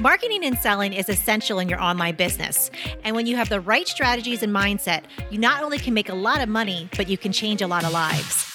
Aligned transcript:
Marketing 0.00 0.44
and 0.44 0.56
selling 0.56 0.92
is 0.92 1.08
essential 1.08 1.58
in 1.58 1.68
your 1.68 1.82
online 1.82 2.14
business. 2.14 2.70
And 3.02 3.16
when 3.16 3.26
you 3.26 3.34
have 3.34 3.48
the 3.48 3.60
right 3.60 3.88
strategies 3.88 4.44
and 4.44 4.54
mindset, 4.54 5.02
you 5.28 5.38
not 5.38 5.64
only 5.64 5.76
can 5.76 5.92
make 5.92 6.08
a 6.08 6.14
lot 6.14 6.40
of 6.40 6.48
money, 6.48 6.88
but 6.96 7.08
you 7.08 7.18
can 7.18 7.32
change 7.32 7.62
a 7.62 7.66
lot 7.66 7.82
of 7.82 7.92
lives. 7.92 8.46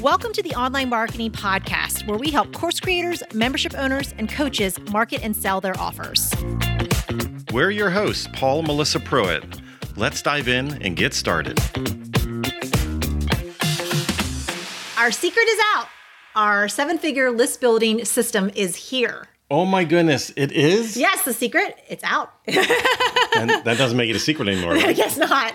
Welcome 0.00 0.32
to 0.32 0.42
the 0.42 0.54
Online 0.54 0.88
Marketing 0.88 1.30
Podcast, 1.30 2.06
where 2.06 2.16
we 2.16 2.30
help 2.30 2.54
course 2.54 2.80
creators, 2.80 3.22
membership 3.34 3.74
owners, 3.76 4.14
and 4.16 4.26
coaches 4.26 4.78
market 4.90 5.22
and 5.22 5.36
sell 5.36 5.60
their 5.60 5.78
offers. 5.78 6.32
We're 7.52 7.70
your 7.70 7.90
hosts, 7.90 8.26
Paul 8.32 8.60
and 8.60 8.66
Melissa 8.66 9.00
Pruitt. 9.00 9.44
Let's 9.96 10.22
dive 10.22 10.48
in 10.48 10.82
and 10.82 10.96
get 10.96 11.12
started. 11.12 11.60
Our 14.96 15.12
secret 15.12 15.46
is 15.46 15.60
out. 15.74 15.88
Our 16.34 16.68
seven 16.68 16.96
figure 16.96 17.30
list 17.30 17.60
building 17.60 18.06
system 18.06 18.50
is 18.54 18.76
here. 18.76 19.28
Oh 19.50 19.66
my 19.66 19.84
goodness, 19.84 20.32
it 20.36 20.52
is? 20.52 20.96
Yes, 20.96 21.24
the 21.24 21.34
secret, 21.34 21.78
it's 21.88 22.02
out. 22.02 22.32
and 22.46 23.50
that 23.50 23.74
doesn't 23.76 23.96
make 23.96 24.08
it 24.08 24.16
a 24.16 24.20
secret 24.20 24.48
anymore. 24.48 24.72
I 24.76 24.94
guess 24.94 25.18
not. 25.18 25.54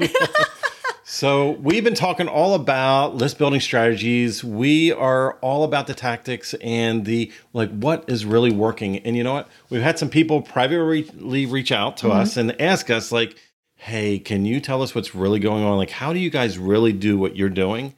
so, 1.03 1.52
we've 1.53 1.84
been 1.84 1.95
talking 1.95 2.27
all 2.27 2.53
about 2.53 3.16
list 3.16 3.39
building 3.39 3.59
strategies. 3.59 4.44
We 4.44 4.91
are 4.91 5.33
all 5.41 5.63
about 5.63 5.88
the 5.88 5.95
tactics 5.95 6.53
and 6.55 7.03
the 7.05 7.31
like 7.52 7.71
what 7.71 8.07
is 8.07 8.25
really 8.25 8.52
working. 8.52 8.97
And 8.99 9.17
you 9.17 9.23
know 9.23 9.33
what? 9.33 9.47
We've 9.71 9.81
had 9.81 9.97
some 9.97 10.09
people 10.09 10.44
privately 10.44 11.47
reach 11.47 11.71
out 11.71 11.97
to 11.97 12.08
mm-hmm. 12.08 12.19
us 12.19 12.38
and 12.38 12.61
ask 12.61 12.91
us 12.91 13.11
like, 13.11 13.35
"Hey, 13.75 14.19
can 14.19 14.45
you 14.45 14.59
tell 14.59 14.83
us 14.83 14.94
what's 14.94 15.16
really 15.16 15.39
going 15.39 15.63
on? 15.63 15.77
Like 15.77 15.89
how 15.89 16.13
do 16.13 16.19
you 16.19 16.30
guys 16.30 16.59
really 16.59 16.94
do 16.94 17.17
what 17.17 17.35
you're 17.35 17.49
doing?" 17.49 17.95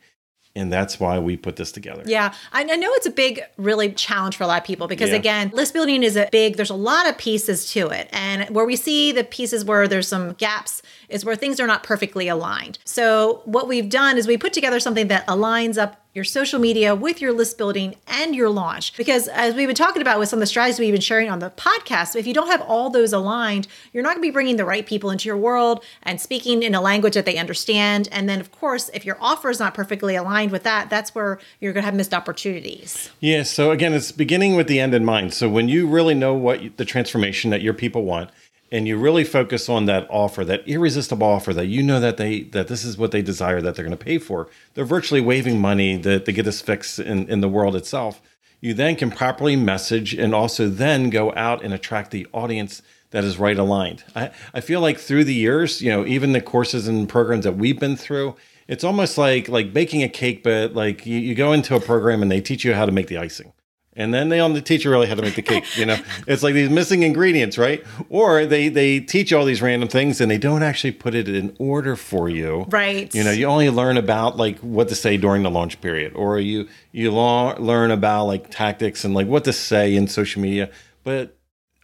And 0.56 0.72
that's 0.72 1.00
why 1.00 1.20
we 1.20 1.38
put 1.38 1.56
this 1.56 1.72
together. 1.72 2.04
Yeah, 2.06 2.34
I 2.52 2.64
know 2.64 2.90
it's 2.94 3.06
a 3.06 3.12
big, 3.12 3.42
really 3.58 3.92
challenge 3.92 4.36
for 4.36 4.44
a 4.44 4.48
lot 4.48 4.60
of 4.60 4.66
people 4.66 4.88
because 4.88 5.12
yeah. 5.12 5.16
again, 5.16 5.52
list 5.54 5.74
building 5.74 6.04
is 6.04 6.16
a 6.16 6.28
big. 6.32 6.58
There's 6.58 6.70
a 6.70 6.76
lot 6.76 7.08
of 7.08 7.18
pieces 7.18 7.72
to 7.72 7.88
it, 7.90 8.10
and 8.12 8.50
where 8.50 8.66
we 8.66 8.76
see 8.76 9.12
the 9.12 9.24
pieces 9.24 9.64
where 9.64 9.88
there's 9.88 10.08
some 10.08 10.34
gaps 10.34 10.82
is 11.10 11.26
where 11.26 11.36
things 11.36 11.60
are 11.60 11.68
not 11.68 11.84
perfectly 11.84 12.28
aligned. 12.28 12.80
So 12.86 13.42
what 13.46 13.68
we've 13.68 13.90
done 13.90 14.18
is 14.18 14.28
we 14.28 14.38
put 14.38 14.54
together 14.54 14.80
something 14.80 15.08
that 15.08 15.28
aligns 15.28 15.78
up 15.78 15.98
your 16.14 16.24
social 16.24 16.60
media 16.60 16.94
with 16.94 17.22
your 17.22 17.32
list 17.32 17.58
building 17.58 17.96
and 18.08 18.36
your 18.36 18.50
launch. 18.50 18.96
Because 18.98 19.28
as 19.30 19.56
we've 19.56 19.68
been 19.68 19.76
talking 19.76 20.02
about 20.02 20.20
with 20.20 20.30
some 20.30 20.38
of 20.38 20.42
the 20.42 20.48
strategies 20.48 20.80
we've 20.80 20.92
been 20.92 21.02
sharing 21.02 21.30
on 21.30 21.40
the 21.40 21.50
podcast, 21.52 22.16
if 22.16 22.28
you 22.28 22.34
don't 22.34 22.48
have 22.48 22.62
all 22.62 22.90
those 22.90 23.14
aligned, 23.14 23.68
you're 23.94 24.04
not 24.04 24.10
going 24.10 24.22
to 24.22 24.28
be 24.28 24.32
bringing 24.32 24.58
the 24.58 24.66
right 24.66 24.86
people 24.86 25.10
into 25.10 25.28
your 25.28 25.38
world 25.38 25.84
and 26.04 26.20
speaking 26.20 26.64
in 26.64 26.76
a 26.76 26.82
language 26.82 27.14
that 27.14 27.26
they 27.26 27.38
understand. 27.38 28.10
And 28.12 28.28
then, 28.28 28.42
of 28.42 28.52
course, 28.52 28.90
if 28.94 29.06
your 29.06 29.18
offer 29.22 29.50
is 29.50 29.60
not 29.60 29.74
perfectly 29.74 30.16
aligned 30.16 30.52
with 30.52 30.64
that, 30.64 30.90
that's 30.90 31.16
where 31.16 31.40
you're 31.60 31.74
going 31.74 31.84
to 31.84 31.86
have 31.86 31.96
missed 31.96 32.14
opportunities. 32.14 33.10
Yeah. 33.20 33.44
So 33.44 33.72
again, 33.72 33.94
it's 33.94 34.12
beginning 34.12 34.56
with 34.56 34.68
the 34.68 34.80
end 34.80 34.94
in 34.94 35.06
mind. 35.06 35.34
So 35.34 35.50
when 35.50 35.70
you 35.70 35.88
really 35.88 36.14
know 36.14 36.34
what 36.34 36.78
the 36.78 36.86
transformation 36.86 37.52
that 37.52 37.62
your 37.62 37.74
people 37.74 38.04
want, 38.04 38.30
and 38.72 38.88
you 38.88 38.98
really 38.98 39.26
focus 39.26 39.68
on 39.68 39.86
that 39.86 40.08
offer, 40.10 40.46
that 40.46 40.68
irresistible 40.68 41.28
offer 41.28 41.54
that 41.54 41.68
you 41.68 41.84
know 41.84 42.00
that 42.00 42.18
they 42.18 42.44
that 42.44 42.68
this 42.68 42.86
is 42.86 42.98
what 42.98 43.12
they 43.12 43.22
desire 43.22 43.62
that 43.62 43.76
they're 43.76 43.86
going 43.86 43.98
to 43.98 44.04
pay 44.04 44.18
for. 44.18 44.48
They're 44.74 44.86
virtually 44.86 45.22
waving 45.22 45.60
money 45.60 45.98
that 45.98 46.26
they 46.26 46.32
get 46.32 46.46
this 46.46 46.62
fix 46.62 46.98
in, 46.98 47.28
in 47.28 47.42
the 47.42 47.50
world 47.50 47.76
itself. 47.76 48.22
You 48.62 48.74
then 48.74 48.96
can 48.96 49.12
properly 49.12 49.56
message 49.56 50.14
and 50.14 50.34
also 50.34 50.70
then 50.70 51.10
go 51.10 51.34
out 51.36 51.64
and 51.64 51.74
attract 51.74 52.12
the 52.12 52.28
audience 52.32 52.82
that 53.10 53.24
is 53.24 53.38
right 53.38 53.58
aligned. 53.58 54.04
I, 54.16 54.32
I 54.54 54.62
feel 54.62 54.80
like 54.80 55.00
through 55.00 55.26
the 55.26 55.34
years, 55.34 55.82
you 55.82 55.92
know, 55.92 56.06
even 56.06 56.32
the 56.32 56.42
courses 56.42 56.88
and 56.88 57.10
programs 57.10 57.44
that 57.44 57.58
we've 57.58 57.80
been 57.80 57.98
through, 57.98 58.36
it's 58.68 58.84
almost 58.84 59.18
like 59.18 59.50
like 59.50 59.74
baking 59.74 60.04
a 60.04 60.10
cake, 60.10 60.44
but 60.44 60.74
like 60.74 61.06
you, 61.06 61.20
you 61.20 61.36
go 61.36 61.52
into 61.52 61.76
a 61.76 61.82
program 61.82 62.22
and 62.22 62.32
they 62.32 62.40
teach 62.40 62.64
you 62.64 62.74
how 62.74 62.86
to 62.86 62.92
make 62.92 63.08
the 63.08 63.18
icing 63.18 63.52
and 63.94 64.14
then 64.14 64.30
they 64.30 64.40
on 64.40 64.54
the 64.54 64.62
teacher 64.62 64.90
really 64.90 65.08
how 65.08 65.16
to 65.16 65.22
make 65.22 65.36
the 65.36 65.42
cake 65.42 65.66
you 65.78 65.86
know? 65.86 65.98
It's 66.28 66.44
like 66.44 66.54
these 66.54 66.70
missing 66.70 67.04
ingredients 67.04 67.58
right? 67.58 67.84
Or 68.10 68.46
they 68.46 68.70
they 68.70 69.00
teach 69.00 69.34
all 69.34 69.46
these 69.46 69.62
random 69.62 69.90
things 69.90 70.22
and 70.22 70.30
they 70.32 70.38
don't 70.38 70.64
actually 70.64 70.92
put 70.92 71.16
it 71.16 71.28
in 71.28 71.56
order 71.60 71.96
for 71.96 72.30
you. 72.30 72.66
Right. 72.70 73.14
You 73.14 73.24
know 73.24 73.32
you 73.32 73.46
only 73.46 73.70
learn 73.70 73.98
about 73.98 74.38
like 74.38 74.60
what 74.60 74.90
to 74.90 74.96
say 74.96 75.18
during 75.18 75.44
the 75.44 75.52
launch 75.52 75.82
period. 75.82 76.14
Or 76.16 76.40
you 76.40 76.68
you 76.92 77.12
learn 77.12 77.92
about 77.92 78.26
like 78.26 78.50
tactics 78.50 79.04
and 79.04 79.14
like 79.14 79.28
what 79.28 79.44
to 79.46 79.54
say 79.54 79.96
in 79.96 80.08
social 80.08 80.42
media. 80.42 80.70
But 81.04 81.38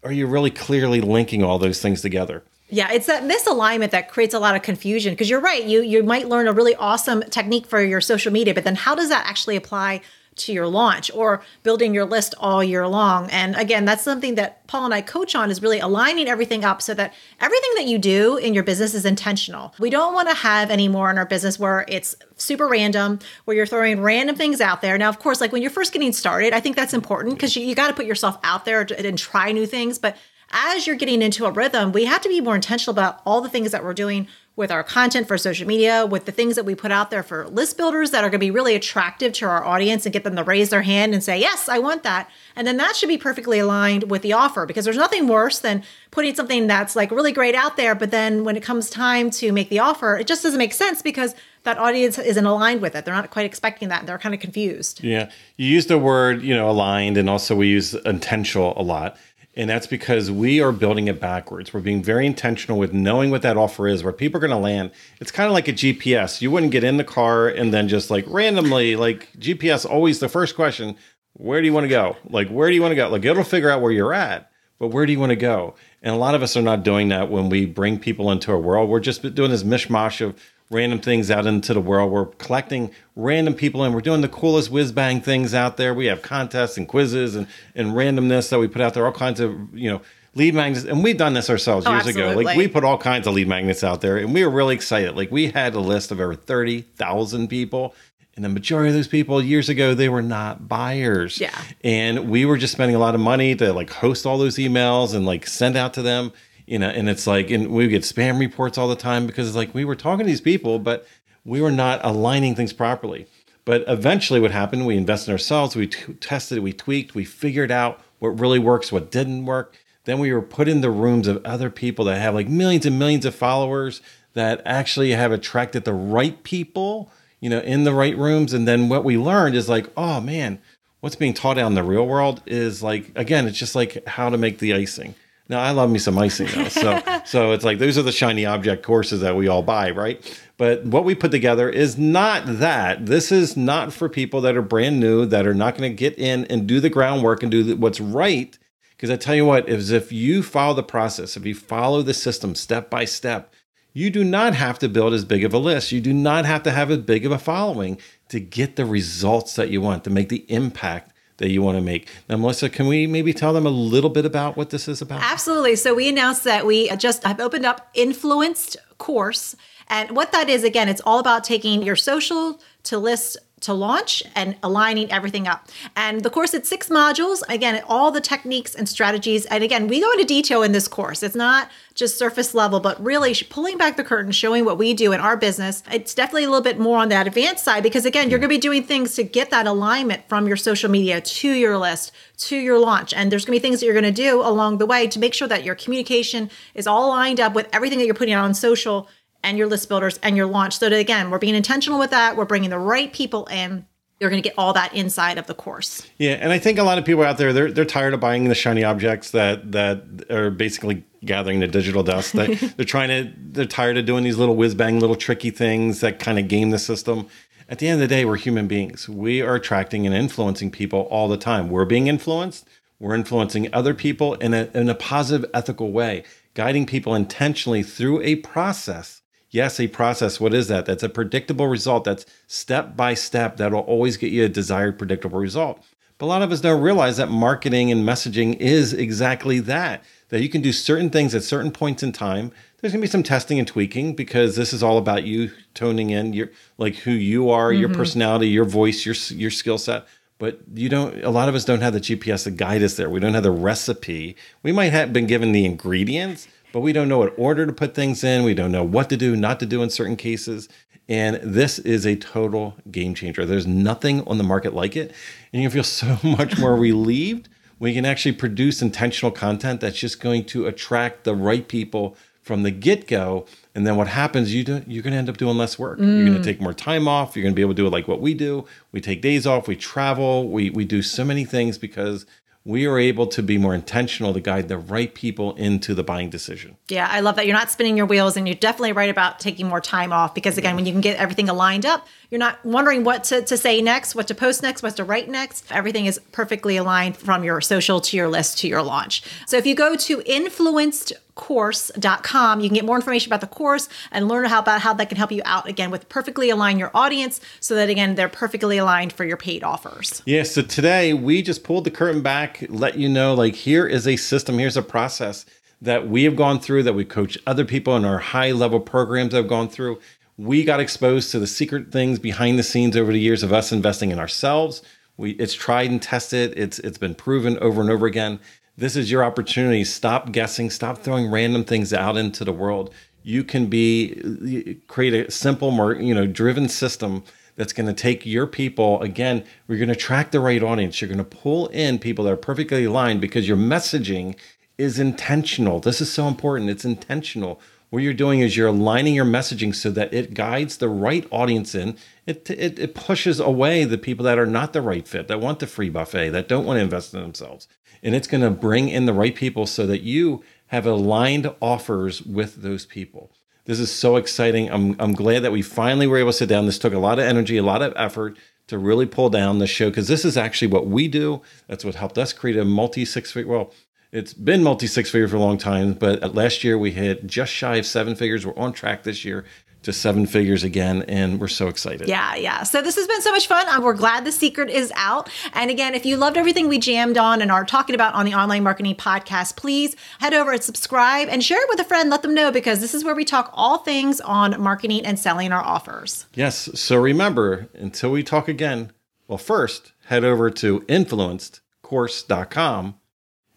are 0.03 0.11
you 0.11 0.27
really 0.27 0.51
clearly 0.51 1.01
linking 1.01 1.43
all 1.43 1.59
those 1.59 1.81
things 1.81 2.01
together? 2.01 2.43
Yeah, 2.69 2.91
it's 2.91 3.07
that 3.07 3.23
misalignment 3.23 3.91
that 3.91 4.09
creates 4.09 4.33
a 4.33 4.39
lot 4.39 4.55
of 4.55 4.61
confusion. 4.61 5.13
Because 5.13 5.29
you're 5.29 5.39
right. 5.39 5.63
You 5.63 5.81
you 5.81 6.03
might 6.03 6.27
learn 6.27 6.47
a 6.47 6.53
really 6.53 6.75
awesome 6.75 7.21
technique 7.23 7.65
for 7.65 7.81
your 7.81 8.01
social 8.01 8.31
media, 8.31 8.53
but 8.53 8.63
then 8.63 8.75
how 8.75 8.93
does 8.93 9.09
that 9.09 9.25
actually 9.25 9.55
apply 9.55 10.01
to 10.37 10.53
your 10.53 10.67
launch 10.67 11.11
or 11.13 11.41
building 11.63 11.93
your 11.93 12.05
list 12.05 12.33
all 12.39 12.63
year 12.63 12.87
long. 12.87 13.29
And 13.31 13.55
again, 13.55 13.85
that's 13.85 14.03
something 14.03 14.35
that 14.35 14.65
Paul 14.67 14.85
and 14.85 14.93
I 14.93 15.01
coach 15.01 15.35
on 15.35 15.49
is 15.49 15.61
really 15.61 15.79
aligning 15.79 16.27
everything 16.27 16.63
up 16.63 16.81
so 16.81 16.93
that 16.93 17.13
everything 17.39 17.71
that 17.75 17.85
you 17.85 17.97
do 17.97 18.37
in 18.37 18.53
your 18.53 18.63
business 18.63 18.93
is 18.93 19.05
intentional. 19.05 19.73
We 19.79 19.89
don't 19.89 20.13
want 20.13 20.29
to 20.29 20.35
have 20.35 20.69
any 20.69 20.87
more 20.87 21.09
in 21.09 21.17
our 21.17 21.25
business 21.25 21.59
where 21.59 21.85
it's 21.87 22.15
super 22.37 22.67
random, 22.67 23.19
where 23.45 23.57
you're 23.57 23.65
throwing 23.65 24.01
random 24.01 24.35
things 24.35 24.61
out 24.61 24.81
there. 24.81 24.97
Now, 24.97 25.09
of 25.09 25.19
course, 25.19 25.41
like 25.41 25.51
when 25.51 25.61
you're 25.61 25.71
first 25.71 25.93
getting 25.93 26.13
started, 26.13 26.53
I 26.53 26.59
think 26.59 26.75
that's 26.75 26.93
important 26.93 27.35
because 27.35 27.55
you, 27.55 27.65
you 27.65 27.75
got 27.75 27.87
to 27.87 27.93
put 27.93 28.05
yourself 28.05 28.37
out 28.43 28.65
there 28.65 28.85
and 28.97 29.17
try 29.17 29.51
new 29.51 29.65
things. 29.65 29.99
But 29.99 30.17
as 30.51 30.87
you're 30.87 30.95
getting 30.95 31.21
into 31.21 31.45
a 31.45 31.51
rhythm, 31.51 31.91
we 31.91 32.05
have 32.05 32.21
to 32.21 32.29
be 32.29 32.41
more 32.41 32.55
intentional 32.55 32.93
about 32.93 33.21
all 33.25 33.41
the 33.41 33.49
things 33.49 33.71
that 33.71 33.83
we're 33.83 33.93
doing 33.93 34.27
with 34.57 34.71
our 34.71 34.83
content 34.83 35.27
for 35.27 35.37
social 35.37 35.67
media, 35.67 36.05
with 36.05 36.25
the 36.25 36.31
things 36.31 36.55
that 36.55 36.65
we 36.65 36.73
put 36.73 36.91
out 36.91 37.11
there 37.11 37.21
for 37.21 37.47
list 37.47 37.77
builders 37.77 38.09
that 38.09 38.23
are 38.23 38.29
going 38.29 38.39
to 38.39 38.45
be 38.45 38.51
really 38.51 38.73
attractive 38.73 39.31
to 39.31 39.45
our 39.45 39.63
audience 39.63 40.05
and 40.05 40.11
get 40.11 40.23
them 40.23 40.35
to 40.35 40.43
raise 40.43 40.71
their 40.71 40.81
hand 40.81 41.13
and 41.13 41.23
say, 41.23 41.39
Yes, 41.39 41.69
I 41.69 41.77
want 41.77 42.01
that. 42.03 42.27
And 42.55 42.65
then 42.65 42.77
that 42.77 42.95
should 42.95 43.07
be 43.07 43.19
perfectly 43.19 43.59
aligned 43.59 44.09
with 44.09 44.23
the 44.23 44.33
offer 44.33 44.65
because 44.65 44.83
there's 44.83 44.97
nothing 44.97 45.27
worse 45.27 45.59
than 45.59 45.83
putting 46.09 46.33
something 46.33 46.65
that's 46.65 46.95
like 46.95 47.11
really 47.11 47.31
great 47.31 47.53
out 47.53 47.77
there. 47.77 47.93
But 47.93 48.09
then 48.09 48.43
when 48.43 48.57
it 48.57 48.63
comes 48.63 48.89
time 48.89 49.29
to 49.31 49.51
make 49.51 49.69
the 49.69 49.79
offer, 49.79 50.17
it 50.17 50.25
just 50.25 50.41
doesn't 50.41 50.57
make 50.57 50.73
sense 50.73 51.03
because 51.03 51.35
that 51.61 51.77
audience 51.77 52.17
isn't 52.17 52.45
aligned 52.45 52.81
with 52.81 52.95
it. 52.95 53.05
They're 53.05 53.13
not 53.13 53.29
quite 53.29 53.45
expecting 53.45 53.89
that. 53.89 53.99
And 53.99 54.09
they're 54.09 54.17
kind 54.17 54.33
of 54.33 54.41
confused. 54.41 55.03
Yeah. 55.03 55.29
You 55.57 55.67
use 55.67 55.85
the 55.85 55.99
word, 55.99 56.41
you 56.41 56.55
know, 56.55 56.67
aligned, 56.67 57.17
and 57.17 57.29
also 57.29 57.55
we 57.55 57.67
use 57.67 57.93
intentional 57.93 58.73
a 58.75 58.81
lot. 58.81 59.17
And 59.57 59.67
that's 59.67 59.87
because 59.87 60.29
we 60.29 60.61
are 60.61 60.71
building 60.71 61.07
it 61.07 61.19
backwards. 61.19 61.73
We're 61.73 61.79
being 61.79 62.03
very 62.03 62.27
intentional 62.27 62.77
with 62.77 62.93
knowing 62.93 63.31
what 63.31 63.41
that 63.41 63.57
offer 63.57 63.87
is, 63.87 64.03
where 64.03 64.13
people 64.13 64.37
are 64.37 64.47
going 64.47 64.51
to 64.51 64.57
land. 64.57 64.91
It's 65.19 65.31
kind 65.31 65.47
of 65.47 65.53
like 65.53 65.67
a 65.67 65.73
GPS. 65.73 66.41
You 66.41 66.51
wouldn't 66.51 66.71
get 66.71 66.83
in 66.83 66.97
the 66.97 67.03
car 67.03 67.47
and 67.47 67.73
then 67.73 67.87
just 67.87 68.11
like 68.11 68.25
randomly, 68.27 68.95
like 68.95 69.33
GPS, 69.33 69.83
always 69.83 70.19
the 70.19 70.29
first 70.29 70.55
question, 70.55 70.95
where 71.33 71.59
do 71.59 71.65
you 71.65 71.73
want 71.73 71.85
to 71.85 71.89
go? 71.89 72.17
Like, 72.29 72.49
where 72.49 72.69
do 72.69 72.75
you 72.75 72.83
want 72.83 72.91
to 72.91 72.95
go? 72.95 73.09
Like, 73.09 73.25
it'll 73.25 73.43
figure 73.43 73.71
out 73.71 73.81
where 73.81 73.91
you're 73.91 74.13
at, 74.13 74.46
but 74.79 74.89
where 74.89 75.05
do 75.05 75.11
you 75.11 75.19
want 75.19 75.31
to 75.31 75.35
go? 75.35 75.75
And 76.01 76.13
a 76.13 76.17
lot 76.17 76.35
of 76.35 76.43
us 76.43 76.55
are 76.55 76.61
not 76.61 76.83
doing 76.83 77.09
that 77.09 77.29
when 77.29 77.49
we 77.49 77.65
bring 77.65 77.99
people 77.99 78.31
into 78.31 78.51
our 78.51 78.59
world. 78.59 78.89
We're 78.89 78.99
just 78.99 79.21
doing 79.33 79.51
this 79.51 79.63
mishmash 79.63 80.21
of 80.21 80.35
random 80.69 80.99
things 80.99 81.31
out 81.31 81.45
into 81.45 81.73
the 81.73 81.81
world. 81.81 82.11
We're 82.11 82.25
collecting 82.25 82.91
random 83.15 83.53
people 83.53 83.83
and 83.83 83.93
we're 83.93 84.01
doing 84.01 84.21
the 84.21 84.29
coolest 84.29 84.69
whiz 84.69 84.91
bang 84.91 85.21
things 85.21 85.53
out 85.53 85.77
there. 85.77 85.93
We 85.93 86.07
have 86.07 86.21
contests 86.21 86.77
and 86.77 86.87
quizzes 86.87 87.35
and, 87.35 87.47
and 87.73 87.91
randomness 87.91 88.49
that 88.49 88.59
we 88.59 88.67
put 88.67 88.81
out 88.81 88.93
there, 88.93 89.05
all 89.05 89.11
kinds 89.11 89.39
of, 89.39 89.55
you 89.73 89.89
know, 89.89 90.01
lead 90.35 90.53
magnets. 90.53 90.85
And 90.85 91.03
we've 91.03 91.17
done 91.17 91.33
this 91.33 91.49
ourselves 91.49 91.85
oh, 91.85 91.91
years 91.91 92.07
absolutely. 92.07 92.31
ago. 92.31 92.41
Like 92.41 92.57
we 92.57 92.67
put 92.67 92.83
all 92.83 92.97
kinds 92.97 93.27
of 93.27 93.33
lead 93.33 93.47
magnets 93.47 93.83
out 93.83 94.01
there 94.01 94.17
and 94.17 94.33
we 94.33 94.43
were 94.43 94.51
really 94.51 94.75
excited. 94.75 95.15
Like 95.15 95.31
we 95.31 95.51
had 95.51 95.73
a 95.73 95.79
list 95.79 96.11
of 96.11 96.19
over 96.19 96.35
30,000 96.35 97.47
people. 97.47 97.95
And 98.37 98.45
the 98.45 98.49
majority 98.49 98.89
of 98.89 98.95
those 98.95 99.09
people 99.09 99.43
years 99.43 99.67
ago, 99.67 99.93
they 99.93 100.07
were 100.07 100.21
not 100.21 100.69
buyers. 100.69 101.41
Yeah. 101.41 101.59
And 101.83 102.29
we 102.29 102.45
were 102.45 102.57
just 102.57 102.71
spending 102.71 102.95
a 102.95 102.99
lot 102.99 103.15
of 103.15 103.19
money 103.19 103.55
to 103.55 103.73
like 103.73 103.89
host 103.89 104.25
all 104.25 104.37
those 104.37 104.55
emails 104.55 105.13
and 105.13 105.25
like 105.25 105.45
send 105.45 105.75
out 105.75 105.93
to 105.95 106.01
them 106.01 106.31
you 106.67 106.77
know, 106.77 106.89
and 106.89 107.09
it's 107.09 107.25
like, 107.25 107.49
and 107.49 107.69
we 107.69 107.87
get 107.87 108.03
spam 108.03 108.39
reports 108.39 108.77
all 108.77 108.89
the 108.89 108.95
time 108.95 109.25
because 109.25 109.47
it's 109.47 109.55
like 109.55 109.73
we 109.73 109.85
were 109.85 109.95
talking 109.95 110.25
to 110.25 110.29
these 110.29 110.41
people, 110.41 110.79
but 110.79 111.07
we 111.45 111.61
were 111.61 111.71
not 111.71 112.01
aligning 112.03 112.55
things 112.55 112.73
properly. 112.73 113.25
But 113.63 113.85
eventually, 113.87 114.39
what 114.39 114.51
happened? 114.51 114.85
We 114.85 114.97
invested 114.97 115.31
in 115.31 115.33
ourselves. 115.33 115.75
We 115.75 115.87
t- 115.87 116.13
tested, 116.15 116.59
we 116.59 116.73
tweaked, 116.73 117.15
we 117.15 117.23
figured 117.23 117.71
out 117.71 118.01
what 118.19 118.39
really 118.39 118.59
works, 118.59 118.91
what 118.91 119.11
didn't 119.11 119.45
work. 119.45 119.77
Then 120.03 120.19
we 120.19 120.31
were 120.31 120.41
put 120.41 120.67
in 120.67 120.81
the 120.81 120.91
rooms 120.91 121.27
of 121.27 121.43
other 121.45 121.69
people 121.69 122.05
that 122.05 122.19
have 122.19 122.33
like 122.33 122.49
millions 122.49 122.85
and 122.85 122.99
millions 122.99 123.25
of 123.25 123.33
followers 123.33 124.01
that 124.33 124.61
actually 124.65 125.11
have 125.11 125.31
attracted 125.31 125.85
the 125.85 125.93
right 125.93 126.43
people, 126.43 127.11
you 127.39 127.49
know, 127.49 127.59
in 127.59 127.83
the 127.83 127.93
right 127.93 128.17
rooms. 128.17 128.53
And 128.53 128.67
then 128.67 128.89
what 128.89 129.03
we 129.03 129.17
learned 129.17 129.55
is 129.55 129.69
like, 129.69 129.87
oh 129.95 130.21
man, 130.21 130.59
what's 130.99 131.15
being 131.15 131.33
taught 131.33 131.57
out 131.57 131.67
in 131.67 131.75
the 131.75 131.83
real 131.83 132.05
world 132.05 132.41
is 132.45 132.81
like, 132.81 133.11
again, 133.15 133.47
it's 133.47 133.57
just 133.57 133.75
like 133.75 134.05
how 134.07 134.29
to 134.29 134.37
make 134.37 134.59
the 134.59 134.73
icing. 134.73 135.15
Now 135.49 135.61
I 135.61 135.71
love 135.71 135.89
me 135.89 135.99
some 135.99 136.17
icing 136.17 136.47
though. 136.47 136.67
So 136.67 137.01
so 137.25 137.51
it's 137.53 137.63
like 137.63 137.79
those 137.79 137.97
are 137.97 138.03
the 138.03 138.11
shiny 138.11 138.45
object 138.45 138.83
courses 138.83 139.21
that 139.21 139.35
we 139.35 139.47
all 139.47 139.63
buy, 139.63 139.91
right? 139.91 140.21
But 140.57 140.85
what 140.85 141.05
we 141.05 141.15
put 141.15 141.31
together 141.31 141.69
is 141.69 141.97
not 141.97 142.43
that. 142.45 143.05
This 143.05 143.31
is 143.31 143.55
not 143.55 143.93
for 143.93 144.09
people 144.09 144.41
that 144.41 144.57
are 144.57 144.61
brand 144.61 144.99
new 144.99 145.25
that 145.27 145.47
are 145.47 145.53
not 145.53 145.77
going 145.77 145.89
to 145.89 145.95
get 145.95 146.17
in 146.17 146.45
and 146.45 146.67
do 146.67 146.79
the 146.79 146.89
groundwork 146.89 147.43
and 147.43 147.51
do 147.51 147.75
what's 147.75 147.99
right. 147.99 148.57
Because 148.91 149.11
I 149.11 149.15
tell 149.15 149.35
you 149.35 149.45
what, 149.45 149.69
is 149.69 149.91
if 149.91 150.11
you 150.11 150.41
follow 150.41 150.73
the 150.73 150.81
process, 150.81 151.37
if 151.37 151.45
you 151.45 151.53
follow 151.53 152.01
the 152.01 152.15
system 152.15 152.55
step 152.55 152.89
by 152.89 153.05
step, 153.05 153.53
you 153.93 154.09
do 154.09 154.23
not 154.23 154.53
have 154.53 154.77
to 154.79 154.89
build 154.89 155.13
as 155.13 155.25
big 155.25 155.43
of 155.43 155.53
a 155.53 155.57
list. 155.57 155.91
You 155.91 156.01
do 156.01 156.13
not 156.13 156.45
have 156.45 156.63
to 156.63 156.71
have 156.71 156.91
as 156.91 156.99
big 156.99 157.25
of 157.25 157.31
a 157.31 157.39
following 157.39 157.97
to 158.29 158.39
get 158.39 158.75
the 158.75 158.85
results 158.85 159.55
that 159.55 159.69
you 159.69 159.81
want, 159.81 160.03
to 160.03 160.09
make 160.09 160.29
the 160.29 160.45
impact 160.51 161.13
that 161.37 161.49
you 161.49 161.61
want 161.61 161.77
to 161.77 161.81
make. 161.81 162.09
Now, 162.29 162.37
Melissa, 162.37 162.69
can 162.69 162.87
we 162.87 163.07
maybe 163.07 163.33
tell 163.33 163.53
them 163.53 163.65
a 163.65 163.71
little 163.71 164.09
bit 164.09 164.25
about 164.25 164.57
what 164.57 164.69
this 164.71 164.87
is 164.87 165.01
about? 165.01 165.21
Absolutely. 165.21 165.75
So 165.75 165.93
we 165.93 166.09
announced 166.09 166.43
that 166.43 166.65
we 166.65 166.89
just 166.97 167.25
I've 167.25 167.39
opened 167.39 167.65
up 167.65 167.89
Influenced 167.93 168.77
course. 168.97 169.55
And 169.87 170.11
what 170.11 170.31
that 170.31 170.49
is, 170.49 170.63
again, 170.63 170.89
it's 170.89 171.01
all 171.05 171.19
about 171.19 171.43
taking 171.43 171.81
your 171.81 171.95
social 171.95 172.59
to 172.83 172.97
list 172.97 173.37
to 173.61 173.73
launch 173.73 174.21
and 174.35 174.55
aligning 174.61 175.11
everything 175.11 175.47
up. 175.47 175.67
And 175.95 176.21
the 176.21 176.29
course, 176.29 176.53
it's 176.53 176.69
six 176.69 176.89
modules. 176.89 177.41
Again, 177.49 177.81
all 177.87 178.11
the 178.11 178.21
techniques 178.21 178.75
and 178.75 178.87
strategies. 178.87 179.45
And 179.47 179.63
again, 179.63 179.87
we 179.87 179.99
go 179.99 180.11
into 180.11 180.25
detail 180.25 180.61
in 180.61 180.73
this 180.73 180.87
course. 180.87 181.23
It's 181.23 181.35
not 181.35 181.69
just 181.95 182.19
surface 182.19 182.53
level, 182.53 182.79
but 182.79 183.03
really 183.03 183.33
pulling 183.49 183.77
back 183.77 183.97
the 183.97 184.03
curtain, 184.03 184.31
showing 184.31 184.63
what 184.63 184.77
we 184.77 184.93
do 184.93 185.11
in 185.11 185.19
our 185.19 185.35
business. 185.35 185.81
It's 185.91 186.13
definitely 186.13 186.43
a 186.43 186.49
little 186.49 186.63
bit 186.63 186.77
more 186.77 186.99
on 186.99 187.09
that 187.09 187.25
advanced 187.25 187.63
side 187.63 187.81
because, 187.81 188.05
again, 188.05 188.29
you're 188.29 188.39
going 188.39 188.49
to 188.49 188.55
be 188.55 188.59
doing 188.59 188.83
things 188.83 189.15
to 189.15 189.23
get 189.23 189.49
that 189.49 189.65
alignment 189.65 190.29
from 190.29 190.47
your 190.47 190.57
social 190.57 190.91
media 190.91 191.19
to 191.19 191.49
your 191.49 191.77
list 191.77 192.11
to 192.37 192.55
your 192.55 192.77
launch. 192.77 193.13
And 193.13 193.31
there's 193.31 193.45
going 193.45 193.57
to 193.57 193.61
be 193.61 193.67
things 193.67 193.79
that 193.79 193.87
you're 193.87 193.99
going 193.99 194.03
to 194.03 194.11
do 194.11 194.41
along 194.41 194.77
the 194.77 194.85
way 194.85 195.07
to 195.07 195.19
make 195.19 195.33
sure 195.33 195.47
that 195.47 195.63
your 195.63 195.73
communication 195.73 196.51
is 196.75 196.85
all 196.85 197.09
lined 197.09 197.39
up 197.39 197.53
with 197.53 197.67
everything 197.73 197.97
that 197.97 198.05
you're 198.05 198.13
putting 198.13 198.35
out 198.35 198.45
on 198.45 198.53
social 198.53 199.09
and 199.43 199.57
your 199.57 199.67
list 199.67 199.89
builders 199.89 200.19
and 200.23 200.35
your 200.35 200.45
launch. 200.45 200.77
So 200.77 200.89
that 200.89 200.95
again, 200.95 201.29
we're 201.29 201.39
being 201.39 201.55
intentional 201.55 201.99
with 201.99 202.11
that. 202.11 202.35
We're 202.35 202.45
bringing 202.45 202.69
the 202.69 202.79
right 202.79 203.11
people 203.11 203.45
in. 203.45 203.85
You're 204.19 204.31
going 204.31 204.41
to 204.41 204.49
get 204.49 204.57
all 204.57 204.73
that 204.73 204.93
inside 204.95 205.37
of 205.37 205.45
the 205.45 205.53
course. 205.53 206.01
Yeah, 206.17 206.31
and 206.33 206.51
I 206.51 206.57
think 206.57 206.79
a 206.79 206.83
lot 206.83 206.97
of 206.97 207.05
people 207.05 207.23
out 207.23 207.37
there 207.37 207.53
they're 207.53 207.71
they're 207.71 207.85
tired 207.85 208.15
of 208.15 208.19
buying 208.19 208.45
the 208.45 208.55
shiny 208.55 208.83
objects 208.83 209.31
that 209.31 209.71
that 209.73 210.31
are 210.31 210.49
basically 210.49 211.03
gathering 211.23 211.59
the 211.59 211.67
digital 211.67 212.01
dust. 212.01 212.33
They, 212.33 212.55
they're 212.77 212.85
trying 212.85 213.09
to 213.09 213.31
they're 213.37 213.65
tired 213.65 213.97
of 213.97 214.05
doing 214.05 214.23
these 214.23 214.37
little 214.37 214.55
whiz 214.55 214.73
bang 214.73 214.99
little 214.99 215.15
tricky 215.15 215.51
things 215.51 215.99
that 216.01 216.17
kind 216.19 216.39
of 216.39 216.47
game 216.47 216.71
the 216.71 216.79
system. 216.79 217.27
At 217.69 217.79
the 217.79 217.87
end 217.89 218.01
of 218.01 218.09
the 218.09 218.15
day, 218.15 218.25
we're 218.25 218.37
human 218.37 218.67
beings. 218.67 219.09
We 219.09 219.41
are 219.41 219.55
attracting 219.55 220.07
and 220.07 220.15
influencing 220.15 220.71
people 220.71 221.01
all 221.11 221.27
the 221.27 221.37
time. 221.37 221.69
We're 221.69 221.85
being 221.85 222.07
influenced. 222.07 222.67
We're 222.99 223.13
influencing 223.13 223.71
other 223.73 223.93
people 223.93 224.33
in 224.35 224.53
a 224.53 224.69
in 224.73 224.89
a 224.89 224.95
positive, 224.95 225.47
ethical 225.53 225.91
way, 225.91 226.23
guiding 226.55 226.87
people 226.87 227.13
intentionally 227.13 227.83
through 227.83 228.21
a 228.21 228.37
process 228.37 229.21
Yes, 229.49 229.79
a 229.79 229.87
process. 229.87 230.39
What 230.39 230.53
is 230.53 230.67
that? 230.67 230.85
That's 230.85 231.03
a 231.03 231.09
predictable 231.09 231.67
result. 231.67 232.03
That's 232.03 232.25
step 232.47 232.97
by 232.97 233.13
step. 233.13 233.57
That'll 233.57 233.79
always 233.79 234.17
get 234.17 234.31
you 234.31 234.43
a 234.43 234.49
desired 234.49 234.97
predictable 234.97 235.39
result. 235.39 235.83
But 236.17 236.25
a 236.25 236.27
lot 236.27 236.41
of 236.41 236.51
us 236.51 236.61
don't 236.61 236.81
realize 236.81 237.17
that 237.17 237.29
marketing 237.29 237.91
and 237.91 238.03
messaging 238.03 238.57
is 238.57 238.93
exactly 238.93 239.59
that. 239.61 240.03
That 240.29 240.41
you 240.41 240.49
can 240.49 240.61
do 240.61 240.73
certain 240.73 241.09
things 241.09 241.33
at 241.35 241.43
certain 241.43 241.71
points 241.71 242.03
in 242.03 242.11
time. 242.11 242.51
There's 242.81 242.91
gonna 242.91 243.01
be 243.01 243.07
some 243.07 243.23
testing 243.23 243.57
and 243.59 243.67
tweaking 243.67 244.15
because 244.15 244.55
this 244.55 244.73
is 244.73 244.83
all 244.83 244.97
about 244.97 245.23
you 245.23 245.51
toning 245.73 246.09
in 246.09 246.33
your 246.33 246.51
like 246.77 246.95
who 246.95 247.11
you 247.11 247.49
are, 247.49 247.71
mm-hmm. 247.71 247.79
your 247.79 247.89
personality, 247.89 248.49
your 248.49 248.65
voice, 248.65 249.05
your 249.05 249.15
your 249.37 249.51
skill 249.51 249.77
set. 249.77 250.05
But 250.39 250.59
you 250.73 250.89
don't. 250.89 251.23
A 251.23 251.31
lot 251.31 251.49
of 251.49 251.55
us 251.55 251.65
don't 251.65 251.81
have 251.81 251.93
the 251.93 251.99
GPS 251.99 252.43
to 252.43 252.51
guide 252.51 252.83
us 252.83 252.95
there. 252.95 253.09
We 253.09 253.19
don't 253.19 253.33
have 253.33 253.43
the 253.43 253.51
recipe. 253.51 254.35
We 254.61 254.71
might 254.71 254.91
have 254.91 255.11
been 255.11 255.25
given 255.25 255.51
the 255.51 255.65
ingredients, 255.65 256.47
but 256.77 256.81
we 256.81 256.93
don't 256.93 257.09
know 257.09 257.17
what 257.17 257.33
order 257.39 257.65
to 257.65 257.73
put 257.73 257.95
things 257.95 258.23
in. 258.23 258.43
We 258.43 258.53
don't 258.53 258.71
know 258.71 258.83
what 258.83 259.09
to 259.09 259.17
do, 259.17 259.35
not 259.35 259.59
to 259.61 259.65
do 259.65 259.81
in 259.81 259.89
certain 259.89 260.15
cases. 260.15 260.69
And 261.09 261.37
this 261.37 261.79
is 261.79 262.05
a 262.05 262.15
total 262.15 262.75
game 262.91 263.15
changer. 263.15 263.47
There's 263.47 263.65
nothing 263.65 264.21
on 264.27 264.37
the 264.37 264.43
market 264.43 264.75
like 264.75 264.95
it. 264.95 265.11
And 265.51 265.63
you 265.63 265.71
feel 265.71 265.83
so 265.83 266.19
much 266.21 266.59
more 266.59 266.75
relieved 266.75 267.49
when 267.79 267.89
you 267.89 267.97
can 267.97 268.05
actually 268.05 268.33
produce 268.33 268.83
intentional 268.83 269.31
content 269.31 269.81
that's 269.81 269.97
just 269.97 270.19
going 270.19 270.45
to 270.45 270.67
attract 270.67 271.23
the 271.23 271.33
right 271.33 271.67
people 271.67 272.15
from 272.43 272.61
the 272.61 272.69
get 272.69 273.07
go. 273.07 273.47
And 273.73 273.87
then 273.87 273.95
what 273.95 274.09
happens, 274.09 274.53
you 274.53 274.63
do, 274.63 274.83
you're 274.85 275.01
going 275.01 275.13
to 275.13 275.17
end 275.17 275.29
up 275.29 275.37
doing 275.37 275.57
less 275.57 275.79
work. 275.79 275.97
Mm. 275.97 276.17
You're 276.17 276.27
going 276.27 276.43
to 276.43 276.43
take 276.43 276.61
more 276.61 276.75
time 276.75 277.07
off. 277.07 277.35
You're 277.35 277.41
going 277.41 277.55
to 277.55 277.55
be 277.55 277.63
able 277.63 277.73
to 277.73 277.81
do 277.81 277.87
it 277.87 277.91
like 277.91 278.07
what 278.07 278.21
we 278.21 278.35
do. 278.35 278.67
We 278.91 279.01
take 279.01 279.23
days 279.23 279.47
off, 279.47 279.67
we 279.67 279.75
travel, 279.75 280.47
we, 280.47 280.69
we 280.69 280.85
do 280.85 281.01
so 281.01 281.25
many 281.25 281.43
things 281.43 281.79
because 281.79 282.27
we 282.67 282.85
are 282.85 282.99
able 282.99 283.25
to 283.25 283.41
be 283.41 283.57
more 283.57 283.73
intentional 283.73 284.33
to 284.33 284.41
guide 284.41 284.67
the 284.67 284.77
right 284.77 285.15
people 285.15 285.55
into 285.55 285.93
the 285.93 286.03
buying 286.03 286.29
decision. 286.29 286.75
Yeah, 286.89 287.07
I 287.09 287.21
love 287.21 287.37
that. 287.37 287.45
You're 287.47 287.55
not 287.55 287.71
spinning 287.71 287.95
your 287.95 288.05
wheels 288.05 288.35
and 288.35 288.45
you're 288.45 288.55
definitely 288.55 288.91
right 288.91 289.09
about 289.09 289.39
taking 289.39 289.69
more 289.69 289.79
time 289.79 290.11
off 290.11 290.35
because, 290.35 290.57
again, 290.57 290.75
when 290.75 290.85
you 290.85 290.91
can 290.91 290.99
get 290.99 291.17
everything 291.17 291.47
aligned 291.47 291.85
up, 291.85 292.05
you're 292.29 292.39
not 292.39 292.63
wondering 292.65 293.05
what 293.05 293.23
to, 293.25 293.41
to 293.41 293.55
say 293.55 293.81
next, 293.81 294.15
what 294.15 294.27
to 294.27 294.35
post 294.35 294.61
next, 294.61 294.83
what 294.83 294.97
to 294.97 295.05
write 295.05 295.29
next. 295.29 295.63
Everything 295.71 296.07
is 296.07 296.19
perfectly 296.33 296.75
aligned 296.75 297.15
from 297.15 297.41
your 297.45 297.61
social 297.61 298.01
to 298.01 298.17
your 298.17 298.27
list 298.27 298.57
to 298.57 298.67
your 298.67 298.83
launch. 298.83 299.23
So 299.45 299.55
if 299.55 299.65
you 299.65 299.73
go 299.73 299.95
to 299.95 300.21
influenced 300.25 301.13
course.com. 301.37 302.59
You 302.59 302.67
can 302.67 302.75
get 302.75 302.83
more 302.83 302.97
information 302.97 303.29
about 303.29 303.41
the 303.41 303.47
course 303.47 303.87
and 304.11 304.27
learn 304.27 304.45
how 304.45 304.59
about 304.59 304.81
how 304.81 304.93
that 304.95 305.07
can 305.07 305.17
help 305.17 305.31
you 305.31 305.41
out 305.45 305.69
again 305.69 305.91
with 305.91 306.09
perfectly 306.09 306.49
align 306.49 306.77
your 306.77 306.91
audience 306.93 307.39
so 307.61 307.75
that 307.75 307.89
again 307.89 308.15
they're 308.15 308.27
perfectly 308.27 308.77
aligned 308.77 309.13
for 309.13 309.23
your 309.23 309.37
paid 309.37 309.63
offers. 309.63 310.21
Yeah, 310.25 310.43
so 310.43 310.61
today 310.61 311.13
we 311.13 311.41
just 311.41 311.63
pulled 311.63 311.85
the 311.85 311.91
curtain 311.91 312.21
let 312.69 312.97
you 312.97 313.09
know 313.09 313.33
like 313.33 313.55
here 313.55 313.85
is 313.85 314.07
a 314.07 314.15
system, 314.15 314.57
here's 314.57 314.77
a 314.77 314.81
process 314.81 315.45
that 315.81 316.07
we 316.07 316.23
have 316.23 316.35
gone 316.35 316.59
through 316.59 316.83
that 316.83 316.93
we 316.93 317.05
coach 317.05 317.37
other 317.45 317.65
people 317.65 317.95
in 317.95 318.05
our 318.05 318.19
high 318.19 318.51
level 318.51 318.79
programs 318.79 319.33
have 319.33 319.47
gone 319.47 319.69
through. 319.69 319.99
We 320.37 320.63
got 320.63 320.79
exposed 320.79 321.31
to 321.31 321.39
the 321.39 321.47
secret 321.47 321.91
things 321.91 322.19
behind 322.19 322.57
the 322.57 322.63
scenes 322.63 322.97
over 322.97 323.11
the 323.11 323.19
years 323.19 323.43
of 323.43 323.53
us 323.53 323.71
investing 323.71 324.11
in 324.11 324.19
ourselves. 324.19 324.81
We 325.17 325.31
it's 325.31 325.53
tried 325.53 325.89
and 325.89 326.01
tested. 326.01 326.53
It's 326.57 326.79
it's 326.79 326.97
been 326.97 327.15
proven 327.15 327.57
over 327.59 327.81
and 327.81 327.89
over 327.89 328.05
again 328.05 328.39
this 328.77 328.95
is 328.95 329.09
your 329.09 329.23
opportunity. 329.23 329.83
Stop 329.83 330.31
guessing, 330.31 330.69
stop 330.69 330.99
throwing 330.99 331.31
random 331.31 331.63
things 331.63 331.93
out 331.93 332.15
into 332.15 332.45
the 332.45 332.53
world. 332.53 332.93
You 333.23 333.43
can 333.43 333.67
be 333.67 334.79
create 334.87 335.13
a 335.13 335.31
simple, 335.31 335.71
more 335.71 335.93
you 335.95 336.13
know, 336.13 336.27
driven 336.27 336.69
system 336.69 337.23
that's 337.57 337.73
going 337.73 337.87
to 337.87 337.93
take 337.93 338.25
your 338.25 338.47
people 338.47 339.01
again. 339.01 339.43
We're 339.67 339.77
going 339.77 339.89
to 339.89 339.95
attract 339.95 340.31
the 340.31 340.39
right 340.39 340.63
audience. 340.63 341.01
You're 341.01 341.09
going 341.09 341.17
to 341.17 341.25
pull 341.25 341.67
in 341.67 341.99
people 341.99 342.23
that 342.25 342.33
are 342.33 342.37
perfectly 342.37 342.85
aligned 342.85 343.19
because 343.19 343.47
your 343.47 343.57
messaging 343.57 344.37
is 344.77 344.99
intentional. 344.99 345.81
This 345.81 345.99
is 345.99 346.11
so 346.11 346.27
important. 346.27 346.69
It's 346.69 346.85
intentional. 346.85 347.59
What 347.89 348.03
you're 348.03 348.13
doing 348.13 348.39
is 348.39 348.55
you're 348.55 348.67
aligning 348.67 349.15
your 349.15 349.25
messaging 349.25 349.75
so 349.75 349.91
that 349.91 350.13
it 350.13 350.33
guides 350.33 350.77
the 350.77 350.89
right 350.89 351.27
audience 351.31 351.75
in. 351.75 351.97
It, 352.25 352.49
it, 352.49 352.79
it 352.79 352.95
pushes 352.95 353.39
away 353.39 353.83
the 353.83 353.97
people 353.97 354.23
that 354.25 354.39
are 354.39 354.45
not 354.45 354.71
the 354.73 354.81
right 354.81 355.07
fit, 355.07 355.27
that 355.27 355.41
want 355.41 355.59
the 355.59 355.67
free 355.67 355.89
buffet, 355.89 356.29
that 356.29 356.47
don't 356.47 356.65
want 356.65 356.77
to 356.77 356.83
invest 356.83 357.13
in 357.13 357.21
themselves 357.21 357.67
and 358.03 358.15
it's 358.15 358.27
going 358.27 358.41
to 358.41 358.49
bring 358.49 358.89
in 358.89 359.05
the 359.05 359.13
right 359.13 359.35
people 359.35 359.65
so 359.65 359.85
that 359.87 360.01
you 360.01 360.43
have 360.67 360.85
aligned 360.85 361.53
offers 361.61 362.21
with 362.21 362.61
those 362.61 362.85
people. 362.85 363.31
This 363.67 363.79
is 363.81 363.91
so 363.91 364.15
exciting. 364.15 364.71
I'm, 364.71 364.95
I'm 364.97 365.11
glad 365.11 365.43
that 365.43 365.51
we 365.51 365.61
finally 365.61 366.07
were 366.07 366.17
able 366.17 366.31
to 366.31 366.37
sit 366.37 366.47
down. 366.47 366.65
This 366.65 366.79
took 366.79 366.93
a 366.93 366.99
lot 366.99 367.19
of 367.19 367.25
energy, 367.25 367.57
a 367.57 367.63
lot 367.63 367.81
of 367.81 367.93
effort 367.97 368.37
to 368.67 368.77
really 368.77 369.05
pull 369.05 369.29
down 369.29 369.59
the 369.59 369.67
show 369.67 369.89
because 369.89 370.07
this 370.07 370.23
is 370.23 370.37
actually 370.37 370.69
what 370.69 370.87
we 370.87 371.09
do. 371.09 371.41
That's 371.67 371.83
what 371.83 371.95
helped 371.95 372.17
us 372.17 372.31
create 372.31 372.57
a 372.57 372.63
multi 372.63 373.03
six 373.03 373.31
figure. 373.31 373.51
Well, 373.51 373.73
it's 374.13 374.33
been 374.33 374.63
multi 374.63 374.87
six 374.87 375.11
figure 375.11 375.27
for 375.27 375.35
a 375.35 375.41
long 375.41 375.57
time, 375.57 375.93
but 375.93 376.33
last 376.33 376.63
year 376.63 376.77
we 376.77 376.91
hit 376.91 377.27
just 377.27 377.51
shy 377.51 377.75
of 377.75 377.85
seven 377.85 378.15
figures. 378.15 378.45
We're 378.45 378.57
on 378.57 378.71
track 378.71 379.03
this 379.03 379.25
year 379.25 379.43
to 379.87 379.93
seven 379.93 380.25
figures 380.25 380.65
again 380.65 381.03
and 381.03 381.39
we're 381.39 381.47
so 381.47 381.69
excited. 381.69 382.09
Yeah 382.09 382.35
yeah. 382.35 382.63
So 382.63 382.81
this 382.81 382.97
has 382.97 383.07
been 383.07 383.21
so 383.21 383.31
much 383.31 383.47
fun. 383.47 383.69
Um, 383.69 383.83
we're 383.83 383.93
glad 383.93 384.25
the 384.25 384.33
secret 384.33 384.69
is 384.69 384.91
out. 384.97 385.29
And 385.53 385.71
again 385.71 385.95
if 385.95 386.05
you 386.05 386.17
loved 386.17 386.35
everything 386.35 386.67
we 386.67 386.77
jammed 386.77 387.17
on 387.17 387.41
and 387.41 387.49
are 387.49 387.63
talking 387.63 387.95
about 387.95 388.13
on 388.13 388.25
the 388.25 388.33
online 388.33 388.63
marketing 388.63 388.95
podcast 388.95 389.55
please 389.55 389.95
head 390.19 390.33
over 390.33 390.51
and 390.51 390.61
subscribe 390.61 391.29
and 391.29 391.41
share 391.41 391.63
it 391.63 391.69
with 391.69 391.79
a 391.79 391.85
friend. 391.85 392.09
Let 392.09 392.21
them 392.21 392.33
know 392.33 392.51
because 392.51 392.81
this 392.81 392.93
is 392.93 393.05
where 393.05 393.15
we 393.15 393.23
talk 393.23 393.49
all 393.53 393.77
things 393.77 394.19
on 394.19 394.61
marketing 394.61 395.05
and 395.05 395.17
selling 395.17 395.53
our 395.53 395.63
offers. 395.63 396.25
Yes. 396.33 396.67
So 396.77 396.97
remember 396.97 397.69
until 397.73 398.11
we 398.11 398.23
talk 398.23 398.49
again 398.49 398.91
well 399.29 399.37
first 399.37 399.93
head 400.07 400.25
over 400.25 400.49
to 400.49 400.81
influencedcourse.com 400.81 402.95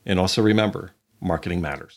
and 0.07 0.21
also 0.21 0.43
remember 0.43 0.93
marketing 1.21 1.61
matters 1.61 1.97